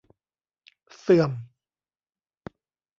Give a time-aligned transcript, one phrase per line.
[0.99, 1.31] เสื่อม